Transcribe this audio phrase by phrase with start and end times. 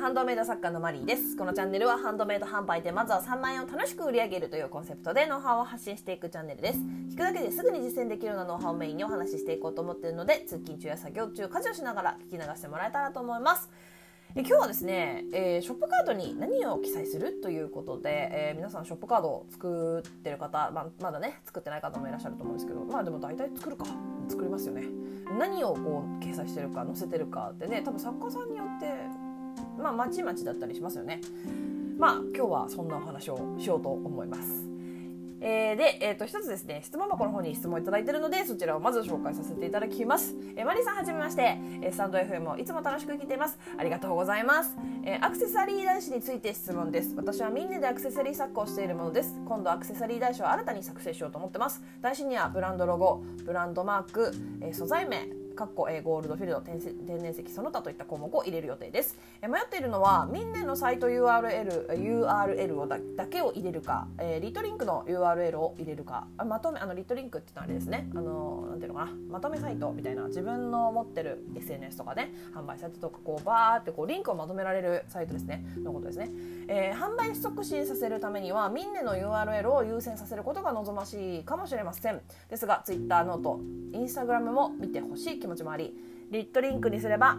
[0.00, 1.36] ハンドメイド作家のマリーです。
[1.36, 6.78] このチャンネルはハンドメイド販売でまずは3万円を楽しく売り上げるというコンセプトでノウハウを発信していくチャンネルです。
[7.10, 13.68] 聞くだけですぐに実践できるようなノウハウをメインにお話ししていこうと思っているので通勤中や作業中家事をしながら聞き流してもらえたらと思います。
[14.36, 23.84] え今日はですね、えー、ショップカードに何を記載するということで、えー、皆さんショップカードを作ってる方、まあ、まだね作ってない方もいらっしゃると思うんですけどまあでも大体作るか。
[24.28, 24.84] 作りますよね。
[25.38, 28.86] 何をこう掲載してるか載せてるかってね多分作家さんによって
[29.78, 31.20] まあまちまちだったりしますよね。
[31.98, 34.68] まあ今日はそんなお話をしようと思います。
[35.40, 43.58] えー、で、えー、と一つですね質問箱の方に質問いただいてるのでそちらをまず紹介させていただきます、えー、マリさんはじめまして、えー、スタンド FM をいつも楽しく聞いています。
[43.76, 47.14] ありがとうございます、えー、アクセサリー男子について質問です。
[47.16, 49.36] 私はみんなでアクセサリー作家をしているものです。
[49.46, 51.82] 今度アクセサリー男子を新たに作成しようと思ってます。
[52.00, 55.47] 男子にはブランドロゴブランドマーク、えー、素材名。
[55.58, 59.16] かっこゴールドフィルド天然石その他といった項目を入れる予定です。
[59.42, 68.08] 迷っているのはミンネのサイト URL, URL をだだけを入れるか、えー、リットリンクの URL を入れるかあまとめあのリットリンクってのはあれですね。
[68.14, 69.12] あのなんていうのかな？
[69.30, 75.64] まとめサイトみたいな自分の持ってる SNS とかね販売サイトとかこうバーってこうリンクをまとめられるサイトですね。
[75.82, 76.30] のことですね、
[76.68, 82.20] えー、販売促進させるためにはミンネの URL を優先させることが望ましいかもしれません。
[82.48, 83.60] ですが Twitter ノート
[83.92, 85.94] インスタグラムも見てほしい気気持ちもあり
[86.30, 87.38] リットリンクにすれば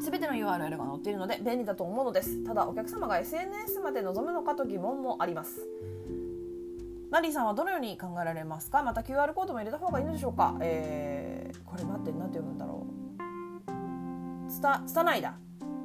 [0.00, 2.42] 全ての URL が載っているので便利だと思うのです。
[2.44, 5.60] ただお客様が SNS まで望むのかと疑問もあります。
[7.12, 8.82] マリーさんはどのように考えられますか？
[8.82, 12.84] また QR コードも入れた方がいいのでしょうか、えー、これ待って何て読むんだろ
[14.48, 14.50] う。
[14.50, 15.34] つたつたないだ。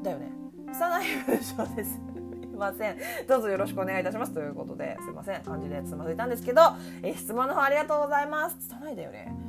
[0.02, 0.32] だよね。
[0.74, 1.92] つたない文章です。
[1.92, 2.00] す
[2.46, 2.98] いません。
[3.28, 4.32] どうぞよろしくお願いいたします。
[4.32, 5.44] ということですいません。
[5.44, 6.62] 感じでつまずいたんですけど、
[7.04, 8.58] えー、質問の方ありがとうございます。
[8.60, 9.47] つたないだよね。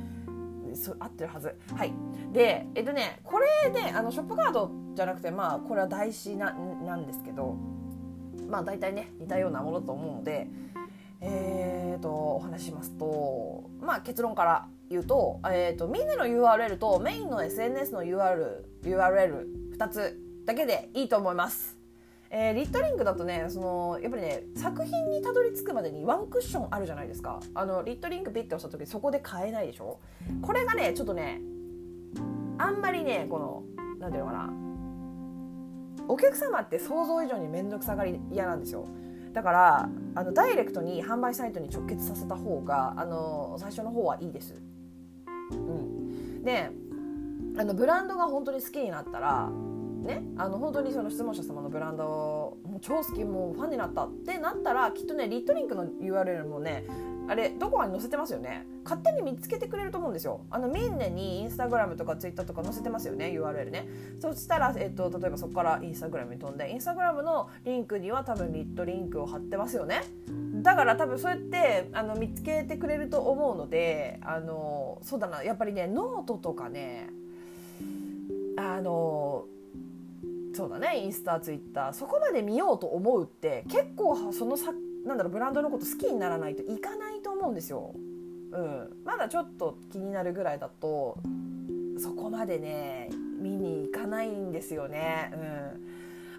[0.79, 1.55] そ合ってるはず。
[1.75, 1.93] はい。
[2.31, 7.57] でえっとねこれであのショップカードじゃなくてまあこれは台紙ななんですけど
[8.47, 10.47] まあ大体ね似たようなものと思うので
[11.21, 21.78] えーとお話しますとまあ結論から言うと,、えーと、みんなの URL とメインの SNS の URL URL2 つだけでいいと思います。
[22.31, 27.39] えー、リットリングだとねそのやっぱりね作品にたどり着くまでにワンクッションあるじゃないですか。
[27.55, 29.99] あのリットリングピッて押した時そこで買えないでしょ？
[30.41, 31.41] これがねちょっとね
[32.57, 33.63] あんまりねこの
[33.99, 34.53] 何ていうのかな。
[36.07, 38.87] お客様って想像以上に面倒くさがり嫌なんですよ。
[39.33, 44.55] だからあのダイレクトに販売サイトに直結させた方があの最初の方はいいです。
[45.51, 46.71] うん、で
[47.57, 49.49] あのブランドが本当に好きになったら
[50.03, 56.85] ね、あの本当にその質問者様のブランドもう超好きもうファンになったってなったらきっとねリットリンクの URL もね
[57.27, 58.65] あれどこかに載せてますよね。
[58.83, 60.41] 勝手に見つけてくれると思うんですよ。
[60.49, 63.87] あのみんなにインスタグラムとかツイッターとか載せてますよね URL ね。
[64.19, 70.01] そしたら、えっと、例えばそこからインスタグラムに飛んでインスタグラムのリンクには多分 lit.link を貼ってますよね。
[70.63, 77.09] だから多分そうやってあの見つけてくれると思うのであのそうだなやっぱりねノートとかね
[78.57, 79.45] あの
[80.59, 84.73] そうだねインスタツイッターそこまで見ようと思うって結構そのさ
[85.05, 87.93] なんだろうブランドのこと好きにならないといかないと思うんですよ。
[88.51, 91.17] うん、まだちょっと気になるぐらいだと
[91.97, 93.09] そこまでね
[93.39, 95.31] 見に行かないんですよね。
[95.33, 95.89] うん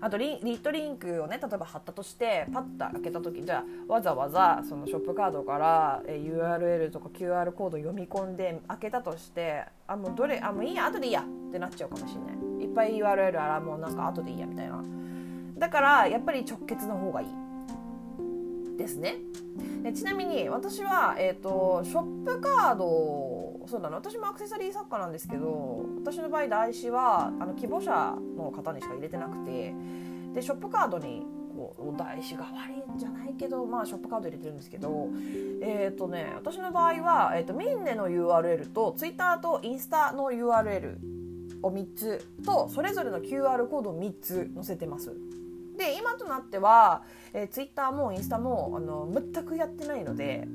[0.03, 12.40] あとリリットリンクをね例えば貼ったとしてパッと開けた時じゃあわざわざそのショップカードからえ URL とか QR コード読み込んで開けたとしてあもうどれあもういいや後でいいやってなっちゃうかもしれない。
[12.71, 14.83] いっぱい URL あらもうなんか後でいいやみたいな。
[15.59, 17.29] だからやっぱり直結の方がいい
[18.79, 19.17] ですね。
[19.83, 29.75] でちなみに私は、えーと、ショップカードそうだな私もアクセサリー作家なんですけど私の場合台紙はあの希望者の方にしか入れてなくて
[30.35, 31.27] でショップカードに
[31.57, 35.09] こう台紙代わりじゃないけど、まあ、ショップカード入れてるんですけど
[35.63, 41.20] えっ、ー、とね私の場合は、えーと、ミンネの URL と Twitter とインスタの URL
[41.63, 45.15] を3つとそれぞれの QR コードを3つ載せてます。
[45.81, 50.47] で今となっては、えー、ツイッターもインスタもあの全くやってないので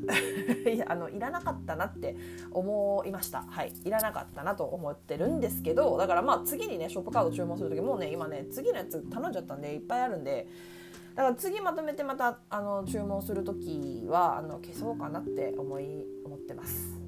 [0.72, 2.16] い あのいらなかったなって
[2.52, 10.48] 思いましたはいいらなかったなと思ってるんですけどだからまあ次にねショップカード注文する時もうね今ね次のやつ頼んじゃったんでいっぱいあるんで
[11.16, 17.05] だから次まとめてまたあの注文する時はあの消そうかなって思い思ってます。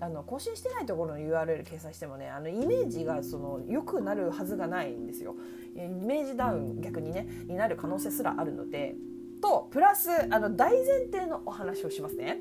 [0.00, 5.34] あの更新してないところの URL 掲載してもねあのイメージがその良くなるはずがないんですよ。
[5.74, 8.94] イメージダウン逆にねになる可能性すらあるので
[9.40, 12.38] とプラスあの大前提のお話をしますね。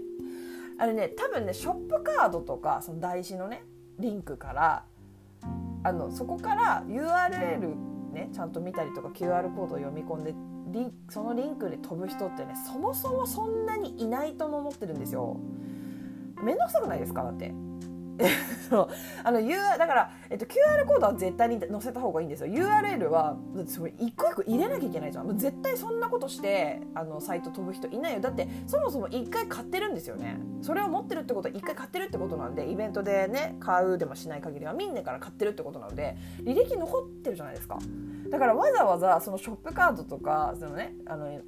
[0.80, 3.64] あれね多分ねショップカードとかその台紙のね
[4.00, 4.84] リンクから
[5.84, 7.76] あのそこから URL
[8.14, 10.34] ねねちゃんと見たりとか QR コードを読み込んで
[10.72, 15.40] リそのリンクで飛ぶ人ってねそもそもそんなにいないとも思ってるんですよ。
[16.44, 17.24] めんどくさくないですか？
[17.24, 17.54] だって。
[19.24, 22.52] あの U だから、えっと、QR コードは絶対に載せた方がいいんですよ。
[22.52, 23.38] URL は
[23.68, 25.38] すごい一個一個入れなきゃいけないじゃん。
[25.38, 28.20] 絶対そんなことしてあのサイト飛ぶ人いないよ。
[28.20, 30.40] だってそもそも一回買ってるんですよね。
[30.62, 37.78] それを持ってるってことは一回買ってるってことなんでイベントでね買うでもしない限りはみんなから買ってるってことなので履歴残ってるじゃないですか。
[38.32, 41.40] だからわざわざそのショップカードとかそのねあの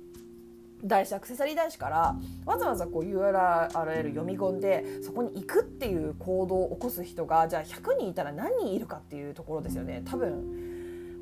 [0.84, 2.16] 台紙アクセサリー台紙から
[2.46, 3.70] わざわざこう URL
[4.10, 10.02] 読み込んでそこに行くっていう行動を起こす人がじゃあ100人いたら何人いるかっていうところですよね。
[10.06, 10.70] 多分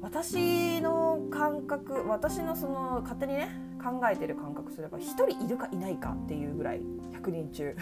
[0.02, 3.50] 私の感覚私のその勝手にね
[3.84, 6.82] 考えてる感覚すれば1人いるかいないかっていうぐらい
[7.14, 7.76] 100人中。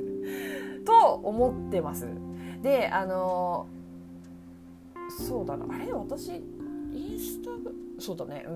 [0.84, 2.06] と思ってます。
[2.62, 3.66] であの
[5.26, 5.74] そうだな。
[5.74, 5.90] あれ？
[5.92, 6.28] 私
[6.92, 7.50] インスタ
[7.98, 8.46] そうだね。
[8.46, 8.52] う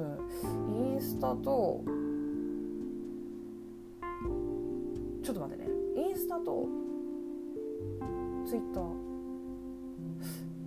[0.46, 0.92] ん。
[0.92, 5.70] インスタとょっと待ってね。
[6.08, 6.68] インスタと
[8.46, 9.02] ツイッター。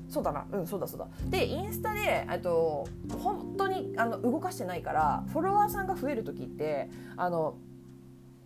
[0.09, 0.45] そうだな。
[0.51, 1.07] うんそうだそうだ。
[1.29, 2.87] でインスタでと
[3.21, 7.57] 本当にあの動かしてないからフォロワーさんが増える時ってあの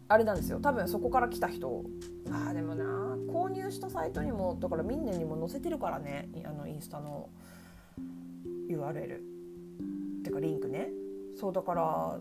[0.07, 0.59] あれなんですよ。
[0.59, 1.83] 多分そこから来た人。
[2.31, 2.85] あでもな。
[3.31, 6.29] 購入したサイトにもだからみんなにも載せてるからね。
[6.45, 7.29] あのインスタの
[8.67, 9.19] URL っ
[10.23, 10.89] てかリンクね。
[11.35, 12.19] そうだから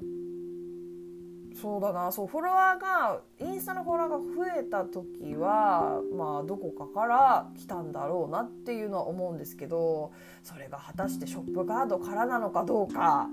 [1.60, 10.12] そうだなそうフォロワーがインスタのフォロワーが増えた時はまあどこかから来たんだろうなっていうのは思うんですけど
[10.44, 13.28] それが果たしてショップカードからなのかどうか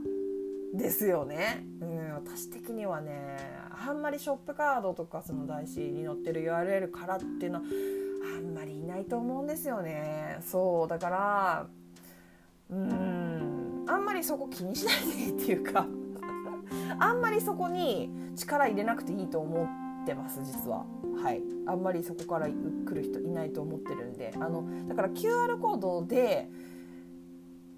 [0.74, 1.64] ですよね。
[1.80, 3.38] うん、私的にはね
[3.88, 7.66] あんまりショップカードとかその台紙に載ってる URL からっていうのは
[8.38, 10.40] あんまりいないと思うんですよね。
[10.42, 11.68] そうだから
[12.72, 15.86] うんあんまりそこ気にしないでっていうか
[17.00, 19.68] あんまりそこに力入れなくていいと思
[20.04, 20.86] ってます実は。
[21.24, 22.54] はい、あんまりそこから来
[22.94, 26.50] る人いないと思ってるんであのだから QR コードで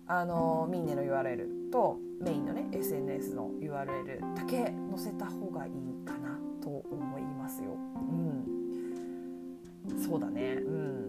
[0.07, 7.77] あのミンネの URL とメインのね SNS の URL だけ載せた方がいいかなと思いますよ。
[9.87, 10.53] うん、そうだね。
[10.65, 11.07] うん。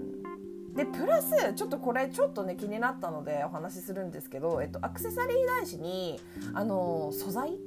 [0.74, 6.20] でプラスちょっとこれちょっとね気になったのでお話しするんですけど、えっと、アクセサリー台紙に
[6.54, 7.58] あの素材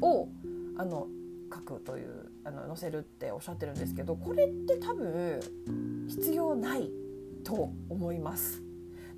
[0.00, 0.28] を
[0.76, 1.08] あの
[1.52, 5.40] 書くというあの載せるっておっしゃってるんですけどこれって多分
[6.08, 6.90] 必要ない
[7.44, 8.62] と思います。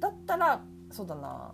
[0.01, 1.53] だったらそうだな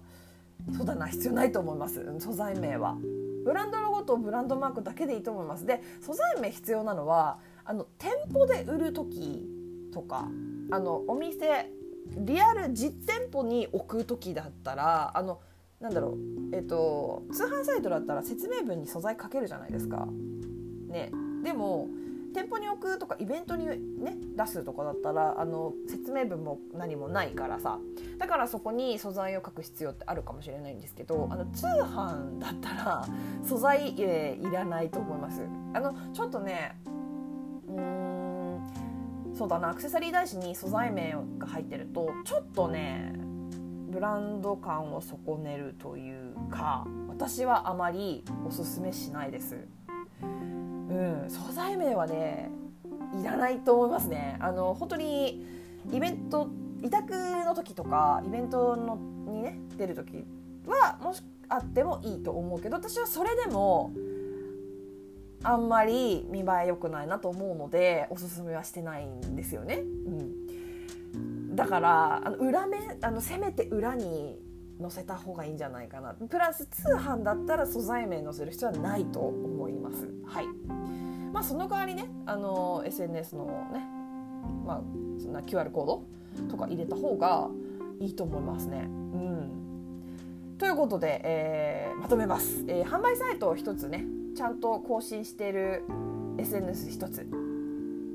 [0.77, 2.05] そうだな必要ないと思います。
[2.21, 2.97] 素材名は。
[3.45, 5.65] ブランドロゴとブランドマークだけでいいと思います。
[5.65, 9.49] で素材名必要なのはあの店舗で売る時
[9.93, 10.29] とか
[10.71, 11.71] あのお店
[12.17, 15.41] リアル実店舗に置く時だったらあの
[15.81, 16.19] なんだろ
[16.53, 20.09] うえっと通販サイトだったら説明文に素材書けるじゃないですか。
[20.89, 21.13] ね、
[21.45, 21.89] でも
[22.35, 27.79] 店舗に置くとかイベントにね出すとかだったらあの説明文も何もないからさ
[28.19, 33.09] だからそこに素材を書く必要ってあるかもしれないんですけどあの通販だったら
[33.45, 35.43] 素材、えー、いらないと思います。
[35.75, 36.77] あのちょっとね
[37.69, 38.61] うん
[39.35, 43.28] そうだなアクセサリー台紙に素材名が入ってるとちょっとね
[43.99, 49.57] ブランド感を損ねるというか私はあまりおすすめしないです。
[50.23, 52.49] うん、素材名はね
[53.21, 54.37] いらないと思いますね。
[54.39, 55.45] あの本当に
[55.91, 56.49] イベント
[56.81, 57.13] 委託
[57.45, 59.01] の時とかイベントの
[59.33, 60.25] にね出る時
[60.69, 63.93] はもしあってもいいと思うけど私はそれでも
[65.43, 69.83] あんまり見栄え良くないなと思うのでおすすめはしてないんですよね。
[70.07, 70.28] うん
[71.59, 74.39] だからあの裏面あのせめて裏に
[74.81, 76.15] 載せた方がいいんじゃないかな。
[76.15, 80.09] プラス通販だったら素材名載せる必要はないと思います。
[80.25, 80.47] はい。
[81.33, 83.85] まあその代わりねあの SNS のね
[84.65, 84.83] まあ
[85.21, 86.05] そんな QR コード
[86.49, 87.49] とか入れた方が
[87.99, 88.85] いいと思いますね。
[88.87, 90.57] うん。
[90.59, 94.05] ということで、えー、まとめます、えー、販売サイトを一つね
[94.37, 95.83] ちゃんと更新している
[96.39, 97.27] SNS 一つ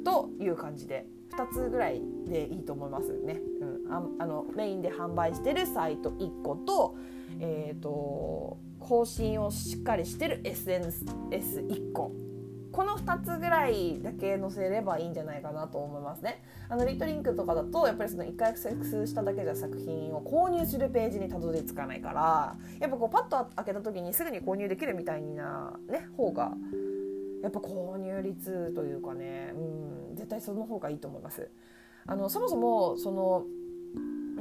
[0.05, 1.07] という感じで
[1.37, 3.41] 2つぐらいでいいと思いますね。
[3.61, 6.95] うん、ああのメインで販売してるサイト1個と,、
[7.39, 12.11] えーと、更新をしっかりしてる SNS1 個
[12.73, 16.43] この2つぐらいだけ載せればいいんじゃないかなと思いますね。
[16.69, 26.53] あのリトリンクとかだとやっぱりその1回アクセスしただけじゃ作品を購入するページにたどり着かないからやっぱこうパッと開けた時にすぐに購入できるみたいなね方が
[27.43, 29.53] やっぱ購入率というかね、
[30.09, 31.51] うん、絶対その方がいいと思います。
[32.07, 33.45] あのそもそもその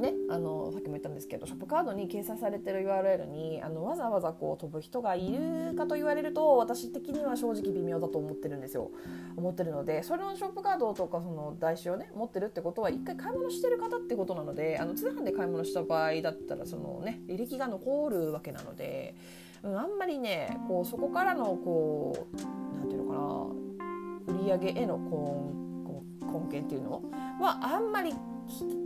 [0.01, 8.89] ね、あのさっきも言ったんですけどショップカードに掲載されてる URL にあのわざわざこう飛ぶ人がいるかと言われると私的には正直微妙だと思ってるんですよ
[9.37, 19.15] 思ってるのでそれのショップカードとかその台紙をね持ってるってことは一回買い物してる方ってことなのであの通販で買い物した場合だったらそのね履歴が残るわけなので、
[19.63, 22.35] うん、あんまりねこうそこからのこう
[22.75, 23.55] 何て言うの
[24.27, 25.53] かな売り上げへのこ
[26.21, 27.01] う根源っていうの
[27.39, 28.13] はあんまり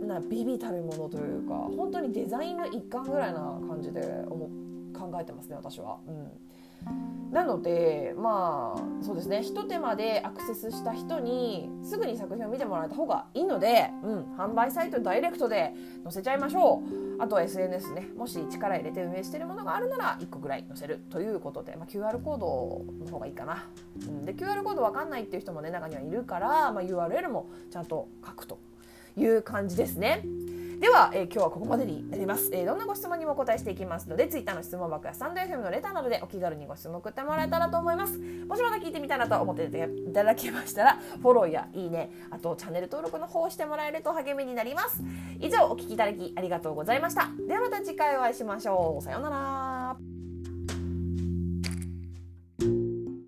[0.06, 4.48] なビビたるものというか本当にデザインの一環ぐらいな感じで思
[4.92, 5.98] 考えてますね私は。
[6.06, 6.47] うん
[7.30, 9.42] なのでまあそうですね。
[9.42, 17.08] ひと手間でアクセスした人にすぐに作品を見てもらえた方がいいので、うん、販売サイトダイレクトで載せちゃいましょう。
[17.22, 23.66] あとは SNS ねもし力入れて運営してるものがあるなら1個ぐらい載せるということで、まあ、QR コードの方がいいかな、
[24.00, 28.58] うん、で QR コードわかんないっていう人もね中にはいるから、まあ、URL もちゃんと書くと
[29.16, 30.22] いう感じですね。
[30.78, 38.16] では、えー、今日はここまでになります、えー、どんなご質問にもお答えしていきますので Twitter の質問箱やスタンド FM のレターなどでお気軽にご質問送ってもらえたらと思います。
[38.18, 45.02] もしまだ聞いてみたいなと思っていただけましたらフォローやいいねあとチャンネル登録の方をしてもらえると励みになります。
[45.40, 47.28] 以上お聞きいただきありがとうございました。
[47.46, 49.02] ではまた次回お会いしましょう。
[49.02, 49.77] さようなら。